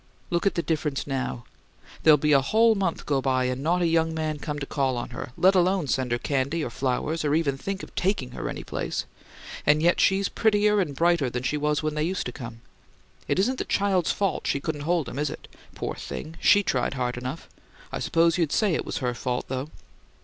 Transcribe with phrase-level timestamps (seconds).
[0.31, 1.43] Look at the difference now!
[2.01, 4.97] There'll be a whole month go by and not a young man come to call
[4.97, 8.49] on her, let alone send her candy or flowers, or ever think of TAKING her
[8.49, 9.05] any place
[9.63, 12.61] and yet she's prettier and brighter than she was when they used to come.
[13.27, 15.47] It isn't the child's fault she couldn't hold 'em, is it?
[15.75, 17.47] Poor thing, SHE tried hard enough!
[17.91, 19.69] I suppose you'd say it was her fault, though."